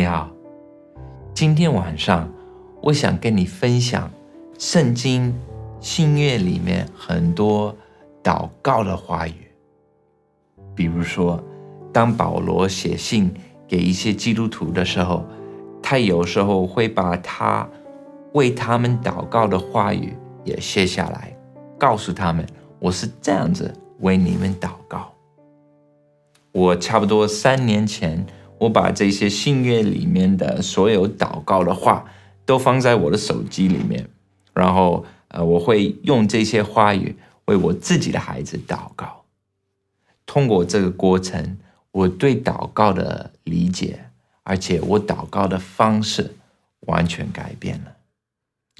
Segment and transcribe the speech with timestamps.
[0.00, 0.30] 你好，
[1.34, 2.26] 今天晚上
[2.80, 4.10] 我想跟你分享
[4.58, 5.38] 圣经
[5.78, 7.76] 新约里面很多
[8.24, 9.34] 祷告的话语。
[10.74, 11.38] 比如说，
[11.92, 13.30] 当保罗写信
[13.68, 15.22] 给一些基督徒的时候，
[15.82, 17.68] 他有时候会把他
[18.32, 21.36] 为他们祷告的话语也写下来，
[21.78, 22.46] 告诉他们
[22.78, 25.12] 我是这样子为你们祷告。
[26.52, 28.26] 我差不多三年前。
[28.60, 32.04] 我把这些信约里面的所有祷告的话
[32.44, 34.06] 都放在我的手机里面，
[34.52, 39.22] 然后呃，我会用这些话语为我自己的孩子祷告。
[40.26, 41.56] 通过这个过程，
[41.90, 44.04] 我对祷告的理解，
[44.42, 46.36] 而且我祷告的方式
[46.80, 47.92] 完全改变了，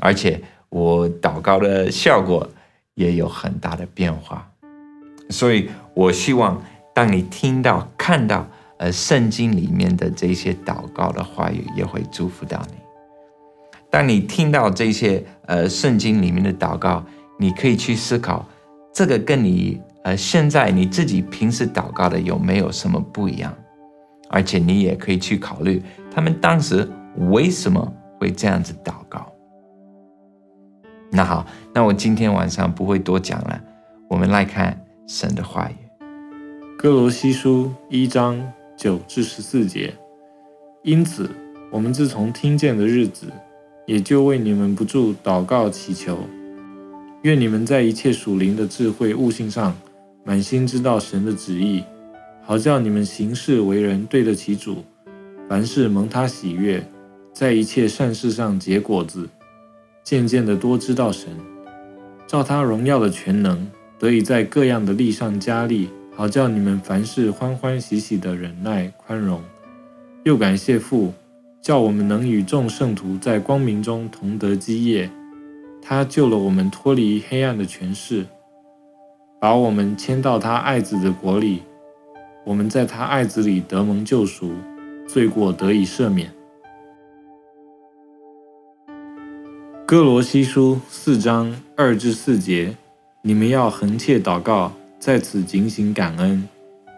[0.00, 2.50] 而且我祷告的效果
[2.94, 4.52] 也有很大的变化。
[5.30, 6.62] 所以，我希望
[6.94, 8.46] 当你听到、看到。
[8.80, 12.78] 而圣经里面的这些祷告的话语也会祝福到你。
[13.90, 17.04] 当你听到这些呃圣经里面的祷告，
[17.38, 18.48] 你可以去思考，
[18.94, 23.54] 这个跟你呃现在你自己平时祷告的有没有什么不一样？
[24.30, 26.88] 而且你也可以去考虑他们当时
[27.28, 29.30] 为什么会这样子祷告。
[31.10, 33.60] 那好，那我今天晚上不会多讲了，
[34.08, 35.74] 我们来看神的话语，
[36.78, 38.40] 《哥罗西书》一章。
[38.80, 39.92] 九至十四节，
[40.84, 41.28] 因此
[41.70, 43.26] 我们自从听见的日子，
[43.86, 46.16] 也就为你们不住祷告祈求，
[47.20, 49.76] 愿你们在一切属灵的智慧悟性上，
[50.24, 51.84] 满心知道神的旨意，
[52.42, 54.82] 好叫你们行事为人对得起主，
[55.46, 56.82] 凡事蒙他喜悦，
[57.34, 59.28] 在一切善事上结果子，
[60.02, 61.28] 渐渐的多知道神，
[62.26, 65.90] 照他荣耀的全能，得以在各样的力上加力。
[66.14, 69.42] 好叫你们凡事欢欢喜喜的忍耐宽容，
[70.24, 71.14] 又感谢父，
[71.62, 75.10] 叫我们能与众圣徒在光明中同得基业。
[75.80, 78.26] 他救了我们脱离黑暗的权势，
[79.40, 81.62] 把我们迁到他爱子的国里。
[82.44, 84.52] 我们在他爱子里得蒙救赎，
[85.08, 86.30] 罪过得以赦免。
[89.86, 92.76] 哥罗西书四章二至四节，
[93.22, 94.72] 你们要恒切祷告。
[95.00, 96.46] 在此警醒感恩，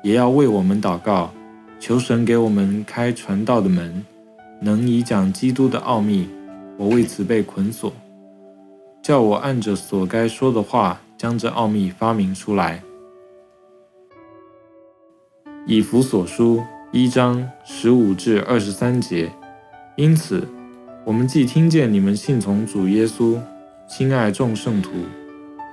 [0.03, 1.33] 也要为我们祷告，
[1.79, 4.05] 求神给我们开传道的门，
[4.61, 6.29] 能以讲基督的奥秘。
[6.77, 7.93] 我为此被捆锁，
[9.01, 12.83] 叫我按着所该说的话，将这奥秘发明出来。
[15.65, 19.31] 以弗所书一章十五至二十三节。
[19.95, 20.49] 因此，
[21.05, 23.39] 我们既听见你们信从主耶稣，
[23.89, 24.91] 亲爱众圣徒，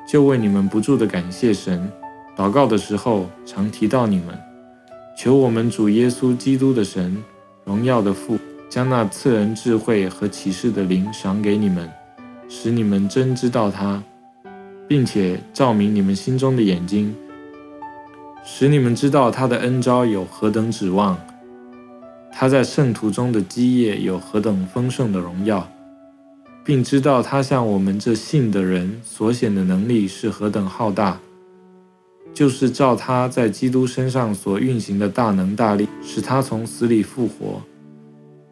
[0.08, 1.92] 就为你们不住的感谢神。
[2.40, 4.28] 祷告的时候，常提到你们，
[5.18, 7.22] 求我们主耶稣基督的神，
[7.66, 8.40] 荣耀的父，
[8.70, 11.92] 将那赐人智慧和启示的灵赏给你们，
[12.48, 14.02] 使你们真知道他，
[14.88, 17.14] 并且照明你们心中的眼睛，
[18.46, 21.20] 使你们知道他的恩招有何等指望，
[22.32, 25.70] 他在圣徒中的基业有何等丰盛的荣耀，
[26.64, 31.20] 并知道他向我们这信的人所显的能力是何等浩大。
[32.34, 37.62] 就是照他在基督身上所运行的大能大力，使他从死里复活，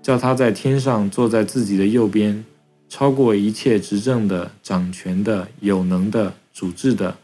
[0.02, 2.44] 叫他在天上坐在自己的右边，
[2.90, 7.16] 超过一切执政的、掌权的、有能的、主治的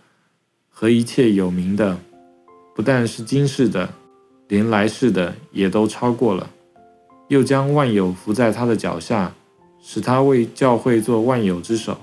[0.69, 1.97] 和一切有名的，
[2.73, 3.89] 不但是今世的，
[4.47, 6.49] 连来世的也都超过了。
[7.29, 9.33] 又将万有伏在他的脚下，
[9.81, 11.97] 使他为教会做万有之首。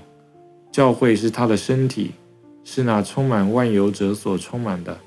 [0.73, 2.13] 教会是他的身体。
[2.65, 4.99] 是那充满万有者所充满的。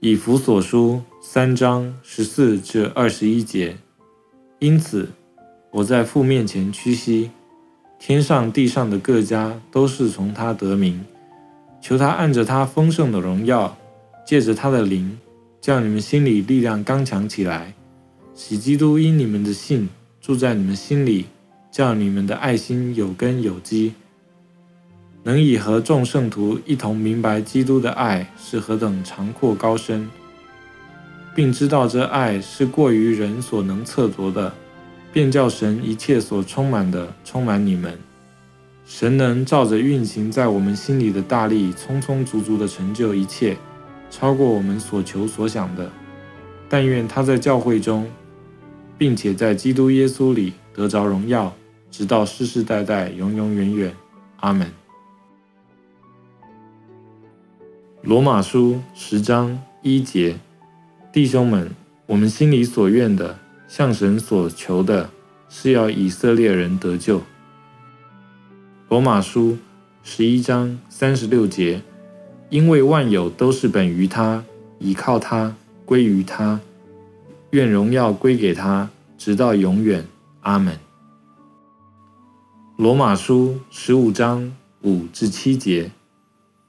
[0.00, 3.76] 以弗所书三章十四至二十一节。
[4.60, 5.08] 因此，
[5.70, 7.30] 我在父面前屈膝，
[7.98, 11.04] 天上地上的各家都是从他得名，
[11.80, 13.76] 求他按着他丰盛的荣耀，
[14.26, 15.18] 借着他的灵，
[15.60, 17.74] 叫你们心里力量刚强起来，
[18.34, 19.88] 使基督因你们的信
[20.20, 21.26] 住在你们心里，
[21.70, 23.94] 叫你们的爱心有根有基。
[25.28, 30.08] 能以和众圣徒一同明白基督的爱是何等长阔高深，
[31.34, 34.50] 并知道这爱是过于人所能测度的，
[35.12, 37.92] 便叫神一切所充满的充满你们。
[38.86, 43.54] 神能照着运行在我们心里的大力，充充足足的成就一切，
[44.10, 45.90] 超过我们所求所想的。
[46.70, 48.10] 但愿他在教会中，
[48.96, 51.54] 并且在基督耶稣里得着荣耀，
[51.90, 53.94] 直到世世代代永永远远。
[54.40, 54.66] 阿门。
[58.08, 60.40] 罗马书十章一节，
[61.12, 61.70] 弟兄们，
[62.06, 63.38] 我们心里所愿的，
[63.68, 65.10] 向神所求的，
[65.50, 67.20] 是要以色列人得救。
[68.88, 69.58] 罗马书
[70.02, 71.82] 十一章三十六节，
[72.48, 74.42] 因为万有都是本于他，
[74.78, 75.54] 倚靠他，
[75.84, 76.58] 归于他，
[77.50, 78.88] 愿荣耀归给他，
[79.18, 80.02] 直到永远。
[80.40, 80.78] 阿门。
[82.78, 84.50] 罗马书十五章
[84.80, 85.90] 五至七节，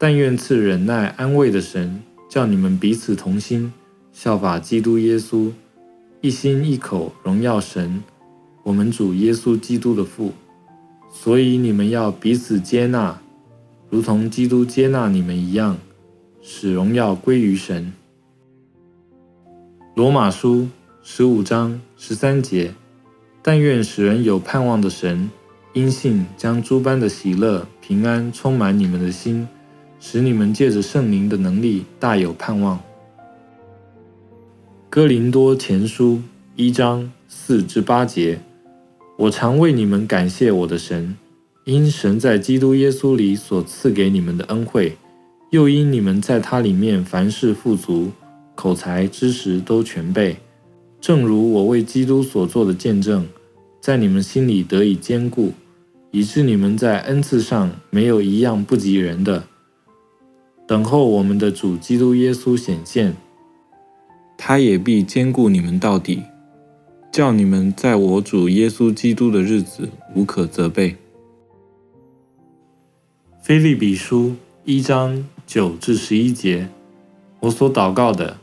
[0.02, 3.74] 但愿赐忍耐安慰的神，叫你们彼此同心，
[4.14, 5.52] 效法基督耶稣，
[6.22, 8.02] 一心一口荣耀神，
[8.64, 10.32] 我们主耶稣基督的父。
[11.12, 13.20] 所以你们要彼此接纳，
[13.90, 15.78] 如同基督接纳你们一样，
[16.42, 17.92] 使荣耀归于神。
[19.96, 20.70] 罗马书
[21.04, 22.74] 十五章十三节，
[23.42, 25.30] 但愿使人有盼望的神。
[25.74, 29.48] 因信将诸般的喜乐、平安充满你们的心，
[30.00, 32.80] 使你们借着圣灵的能力大有盼望。
[34.90, 36.22] 哥林多前书
[36.56, 38.40] 一章四至八节，
[39.18, 41.16] 我常为你们感谢我的神，
[41.66, 44.98] 因神在基督耶稣里所赐给你们的恩惠，
[45.52, 48.12] 又因你们在他里面凡事富足，
[48.56, 50.38] 口才知识都全备，
[51.00, 53.28] 正如我为基督所做的见证。
[53.82, 55.54] 在你们心里得以坚固，
[56.12, 59.44] 以致你们在恩赐上没有一样不及人的。
[60.70, 63.16] 等候我们的主基督耶稣显现，
[64.38, 66.22] 他也必兼顾你们到底，
[67.12, 70.96] 叫你们在我主耶稣基督的日子无可责备。
[73.42, 76.70] 菲利比书一章九至十一节，
[77.40, 78.38] 我所祷告的。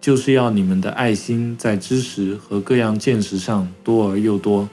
[0.00, 4.68] 就是要你们的爱心在知识和各样见识上多而又多，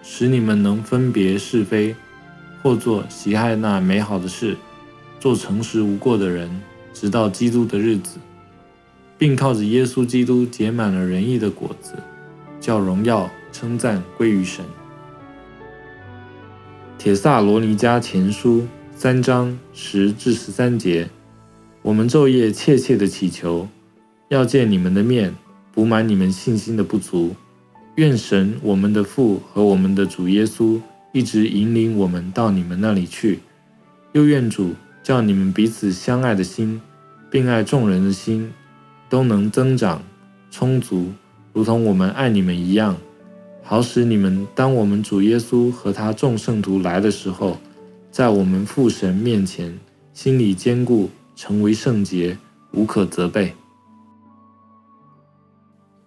[0.00, 1.96] 使你们能分别是非，
[2.62, 4.56] 或做喜爱那美好的事，
[5.24, 6.50] 做诚实无过的人，
[6.92, 8.18] 直到基督的日子，
[9.16, 11.94] 并靠着耶稣基督结满了仁义的果子，
[12.60, 14.62] 叫荣耀称赞归于神。
[16.98, 21.08] 铁萨罗尼迦前书三章十至十三节，
[21.80, 23.66] 我们昼夜切切的祈求。
[24.28, 25.34] 要见你们的面，
[25.72, 27.34] 补满你们信心的不足。
[27.94, 30.78] 愿神我们的父和我们的主耶稣
[31.14, 33.40] 一直引领我们到你们那里去。
[34.12, 36.80] 又愿主叫你们彼此相爱的心，
[37.30, 38.50] 并爱众人的心，
[39.10, 40.02] 都能增长
[40.50, 41.12] 充足，
[41.52, 42.96] 如同我们爱你们一样，
[43.62, 47.58] 好使你们当我们主耶稣和他众圣徒来的时候，
[48.10, 49.78] 在我们父神面前
[50.14, 52.38] 心里坚固，成为圣洁，
[52.72, 53.52] 无可责备。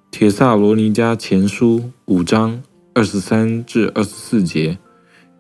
[0.10, 2.64] 铁萨罗尼迦前书五章
[2.96, 4.80] 二十三至二十四节，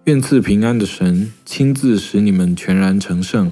[0.07, 3.51] 愿赐平安的神亲自使你们全然成圣，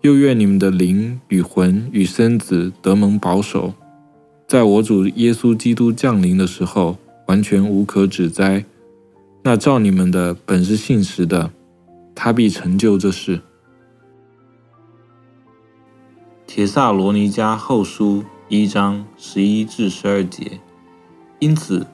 [0.00, 3.74] 又愿你们的灵与魂与身子得蒙保守，
[4.48, 6.98] 在我主耶稣基督降临的时候，
[7.28, 8.64] 完全无可指摘。
[9.44, 11.52] 那照你们的本是信实的，
[12.12, 13.40] 他必成就这事。
[16.44, 18.24] 铁萨罗尼迦后书。
[18.48, 20.60] 一章十一至十二节，
[21.38, 21.86] 因此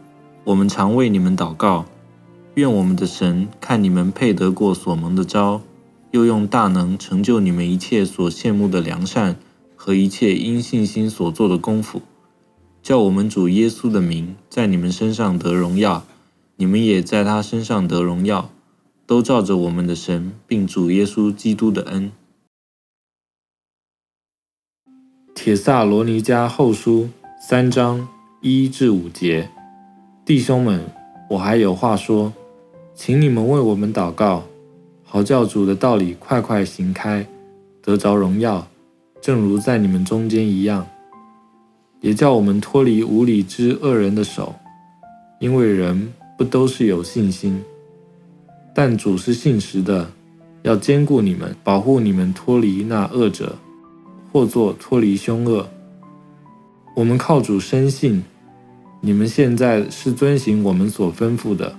[0.43, 1.87] 我们常为你们祷告，
[2.61, 5.61] 愿我们的神看你们配得过所蒙的招，
[6.13, 9.37] 又用大能成就你们一切所羡慕的良善
[9.75, 12.03] 和一切因信心所做的功夫，
[12.83, 16.05] 叫我们主耶稣的名在你们身上得荣耀，
[16.57, 18.51] 你们也在他身上得荣耀，
[19.07, 22.13] 都照着我们的神并主耶稣基督的恩。
[25.35, 27.09] 铁萨罗尼迦后书
[27.41, 28.07] 三章
[28.43, 29.51] 一至五节，
[30.27, 30.85] 弟兄们，
[31.31, 32.35] 我还有话说，
[33.03, 34.45] 请你们为我们祷告，
[35.05, 37.27] 好叫主的道理快快行开，
[37.81, 38.69] 得着荣耀，
[39.23, 40.87] 正如在你们中间一样，
[42.03, 44.55] 也叫我们脱离无理之恶人的手，
[45.39, 47.59] 因为人不都是有信心，
[48.75, 50.07] 但主是信实的，
[50.61, 53.57] 要兼顾你们，保护你们脱离那恶者。
[54.31, 55.67] 或作脱离凶恶，
[56.95, 58.23] 我们靠主深信，
[59.01, 61.75] 你们现在是遵行我们所吩咐的，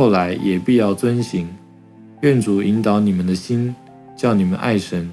[0.00, 1.46] 后来也必要遵行。
[2.22, 3.76] 愿主引导你们的心，
[4.16, 5.10] 叫你们爱神，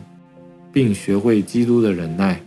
[0.72, 2.42] 并学会基督的忍耐。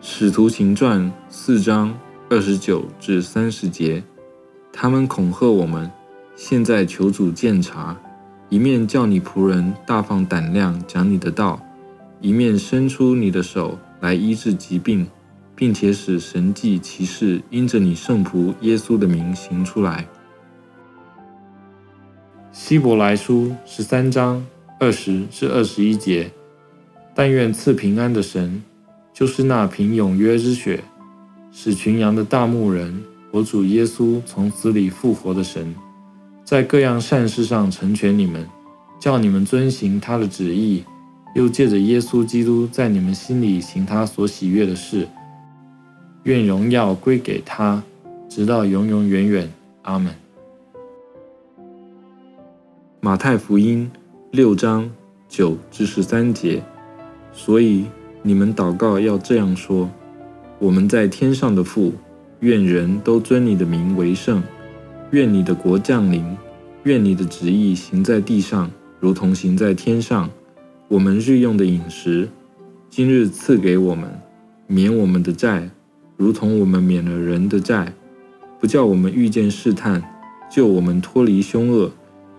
[0.00, 1.96] 使徒行传四章
[2.28, 4.02] 二十九至三十节，
[4.72, 5.88] 他们恐吓我们，
[6.34, 7.96] 现在求主鉴察。
[8.48, 11.64] 一面叫你仆人大放胆量讲你的道，
[12.20, 15.06] 一面伸出你的手来医治疾病，
[15.60, 20.08] 并且使神迹奇事因着你圣仆耶稣的名行出来。
[22.50, 24.42] 希伯来书十三章
[24.78, 26.30] 二十至二十一节，
[27.14, 28.62] 但愿赐平安的神，
[29.12, 30.82] 就是那凭永约之血
[31.52, 35.74] 使群羊的大牧人，我主耶稣从死里复活的神，
[36.42, 38.48] 在各样善事上成全你们，
[38.98, 40.82] 叫你们遵行他的旨意，
[41.34, 45.06] 又借着耶稣基督在你们心里行他所喜悦的事。
[46.24, 47.82] 愿荣耀归给他，
[48.28, 49.50] 直到永永远远。
[49.82, 50.12] 阿门。
[53.00, 53.90] 马太福音
[54.30, 54.90] 六章
[55.28, 56.62] 九至十三节。
[57.32, 57.86] 所以
[58.22, 59.88] 你们祷告要这样说：
[60.58, 61.94] 我们在天上的父，
[62.40, 64.42] 愿人都尊你的名为圣。
[65.12, 66.24] 愿你的国降临。
[66.84, 70.28] 愿你的旨意行在地上，如同行在天上。
[70.88, 72.28] 我们日用的饮食，
[72.90, 74.10] 今日赐给我们，
[74.66, 75.70] 免我们的债。
[76.20, 77.94] 如同我们免了人的债，
[78.60, 80.02] 不叫我们遇见试探，
[80.50, 81.90] 救我们脱离凶恶。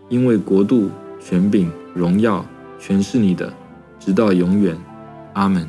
[0.08, 2.46] 因为国度、权柄、荣耀，
[2.80, 3.52] 全是你的，
[4.00, 4.78] 直到永远。
[5.34, 5.68] 阿门。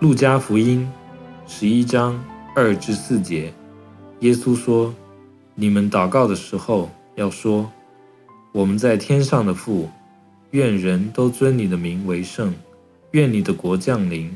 [0.00, 0.90] 路加福音
[1.46, 2.20] 十一章
[2.56, 3.52] 二至四节，
[4.18, 4.92] 耶稣说
[5.54, 7.70] ：“你们祷告的时候，要说：
[8.50, 9.88] 我们在天上的父，
[10.50, 12.52] 愿人都尊你的名为圣。
[13.12, 14.28] 愿你的国降临。”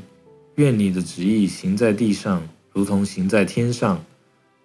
[0.55, 4.05] 愿你的旨意行在地上，如同行在天上。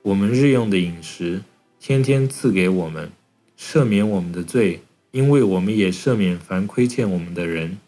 [0.02, 1.42] 我们日用的饮食，
[1.80, 3.11] 天天赐给我们，
[3.59, 7.78] 赦免我们的罪，因为我们也赦免凡亏欠我们的人，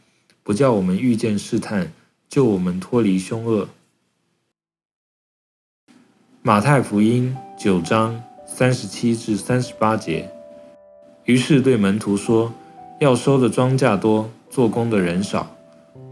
[0.43, 1.93] 不叫我们遇见试探，
[2.29, 3.69] 救我们脱离凶恶。
[6.43, 10.31] 马太福音九章三十七至三十八节。
[11.27, 12.53] 于是对门徒说
[12.99, 15.55] ：“要收的庄稼多，做工的人少，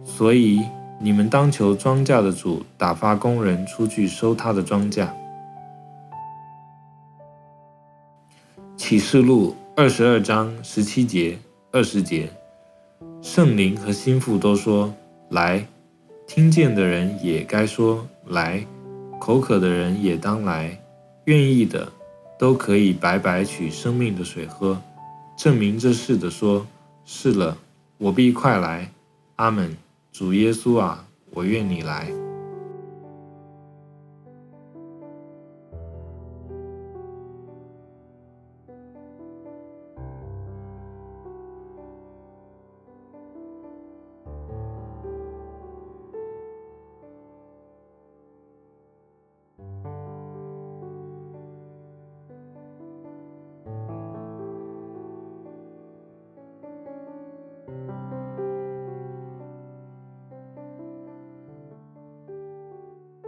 [0.04, 0.61] 所以。”
[1.00, 5.09] 你们当求庄稼的主打发工人出去收他的庄稼。
[8.76, 11.38] 启示录二十二章十七节、
[11.71, 12.28] 二十节，
[13.23, 14.93] 圣灵和心腹都说
[15.28, 15.64] 来，
[16.26, 18.67] 听见的人也该说来，
[19.21, 20.81] 口渴的人也当来，
[21.26, 21.93] 愿意的
[22.38, 24.81] 都可以白白取生命的水喝。
[25.37, 26.67] 证明这事的说，
[27.05, 27.57] 是了，
[27.99, 28.90] 我必快来。
[29.37, 29.76] 阿门。
[30.12, 32.27] 主耶稣啊，我愿你来。